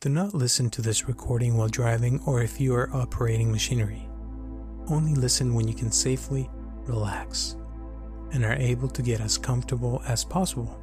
[0.00, 4.08] Do not listen to this recording while driving or if you are operating machinery.
[4.88, 6.48] Only listen when you can safely
[6.86, 7.56] relax
[8.32, 10.80] and are able to get as comfortable as possible.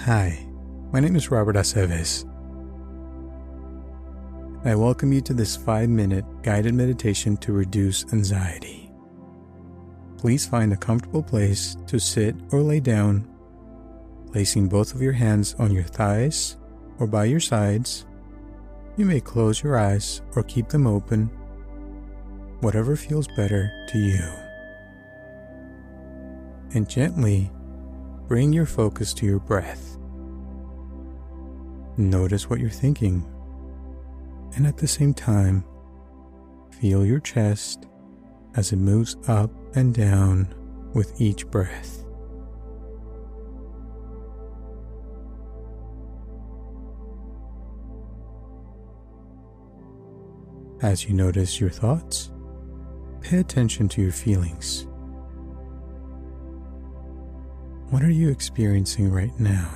[0.00, 0.46] Hi,
[0.92, 2.26] my name is Robert Aceves.
[4.66, 8.92] I welcome you to this five minute guided meditation to reduce anxiety.
[10.18, 13.26] Please find a comfortable place to sit or lay down,
[14.32, 16.56] placing both of your hands on your thighs
[16.98, 18.06] or by your sides.
[18.96, 21.30] You may close your eyes or keep them open,
[22.60, 24.20] whatever feels better to you.
[26.74, 27.50] And gently
[28.26, 29.96] bring your focus to your breath.
[31.96, 33.26] Notice what you're thinking,
[34.54, 35.64] and at the same time,
[36.70, 37.86] feel your chest
[38.54, 40.54] as it moves up and down
[40.94, 42.04] with each breath.
[50.80, 52.30] As you notice your thoughts,
[53.20, 54.86] pay attention to your feelings.
[57.90, 59.68] What are you experiencing right now?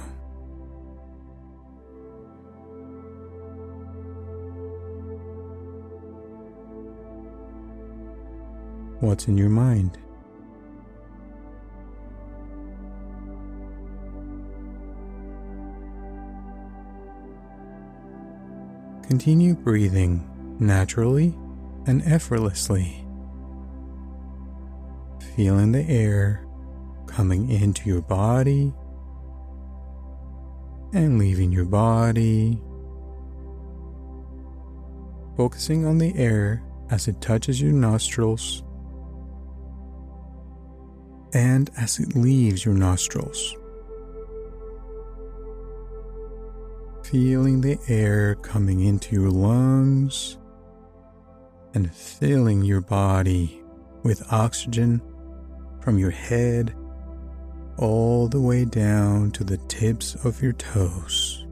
[9.00, 9.98] What's in your mind?
[19.09, 21.34] Continue breathing naturally
[21.86, 23.05] and effortlessly.
[25.36, 26.47] Feeling the air
[27.06, 28.72] coming into your body
[30.92, 32.59] and leaving your body.
[35.36, 38.62] Focusing on the air as it touches your nostrils
[41.33, 43.56] and as it leaves your nostrils.
[47.05, 50.37] Feeling the air coming into your lungs
[51.75, 53.62] and filling your body
[54.03, 55.00] with oxygen
[55.81, 56.75] from your head
[57.78, 61.47] all the way down to the tips of your toes.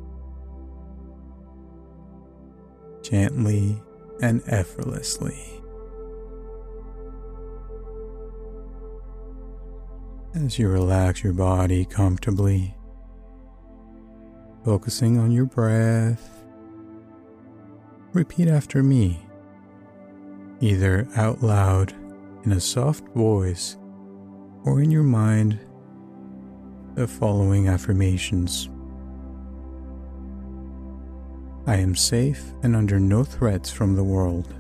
[3.02, 3.80] Gently
[4.22, 5.60] and effortlessly.
[10.34, 12.74] as you relax your body comfortably,
[14.64, 16.44] focusing on your breath.
[18.12, 19.20] Repeat after me,
[20.60, 21.94] either out loud
[22.44, 23.76] in a soft voice
[24.64, 25.58] or in your mind,
[26.94, 28.68] the following affirmations.
[31.66, 34.54] I am safe and under no threats from the world.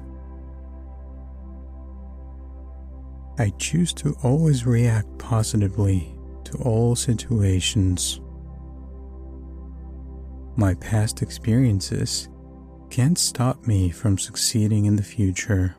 [3.38, 8.20] I choose to always react positively to all situations.
[10.56, 12.28] My past experiences
[12.90, 15.76] can't stop me from succeeding in the future.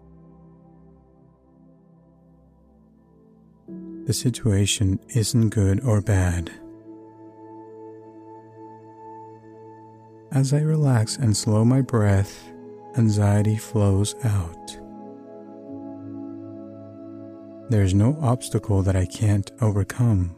[4.06, 6.51] The situation isn't good or bad.
[10.31, 12.51] As I relax and slow my breath,
[12.97, 14.78] anxiety flows out.
[17.69, 20.35] There's no obstacle that I can't overcome.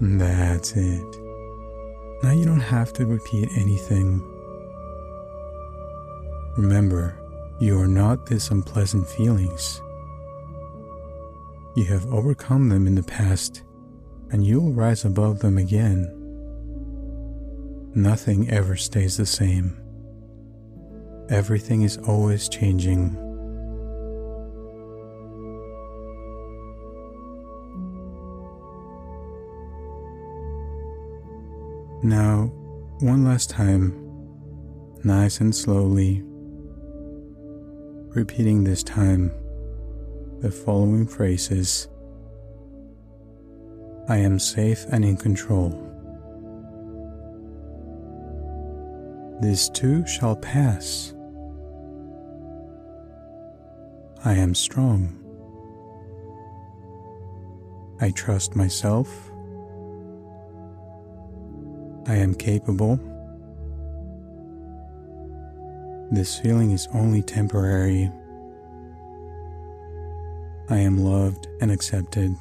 [0.00, 1.21] That's it.
[2.22, 4.22] Now you don't have to repeat anything.
[6.56, 7.18] Remember,
[7.58, 9.80] you are not these unpleasant feelings.
[11.74, 13.62] You have overcome them in the past,
[14.30, 16.18] and you will rise above them again.
[17.94, 19.76] Nothing ever stays the same.
[21.28, 23.21] Everything is always changing.
[32.04, 32.46] Now,
[32.98, 33.94] one last time,
[35.04, 36.20] nice and slowly,
[38.08, 39.30] repeating this time
[40.40, 41.86] the following phrases
[44.08, 45.70] I am safe and in control.
[49.40, 51.14] This too shall pass.
[54.24, 55.18] I am strong.
[58.00, 59.31] I trust myself.
[62.06, 62.96] I am capable.
[66.10, 68.10] This feeling is only temporary.
[70.68, 72.34] I am loved and accepted.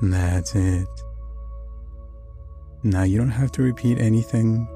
[0.00, 0.88] That's it.
[2.82, 4.66] Now you don't have to repeat anything.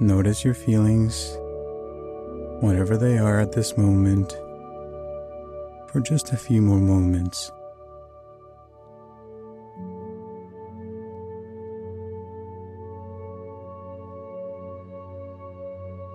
[0.00, 1.36] Notice your feelings,
[2.60, 4.32] whatever they are at this moment,
[5.88, 7.52] for just a few more moments.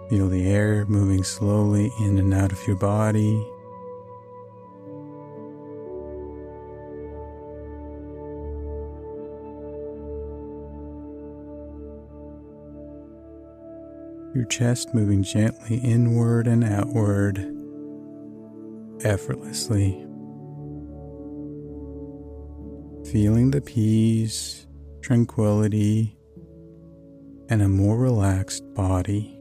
[0.09, 3.41] Feel the air moving slowly in and out of your body.
[14.33, 17.39] Your chest moving gently inward and outward,
[19.03, 20.05] effortlessly.
[23.11, 24.67] Feeling the peace,
[25.01, 26.15] tranquility,
[27.49, 29.35] and a more relaxed body.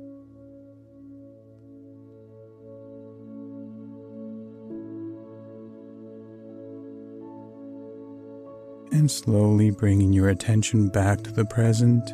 [8.90, 12.10] and slowly bringing your attention back to the present.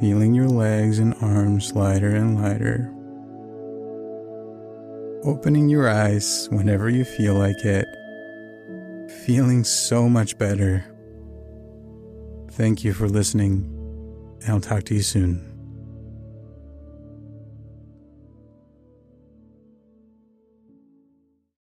[0.00, 2.92] Feeling your legs and arms lighter and lighter.
[5.24, 7.86] Opening your eyes whenever you feel like it.
[9.24, 10.84] Feeling so much better.
[12.52, 13.72] Thank you for listening.
[14.46, 15.55] I'll talk to you soon.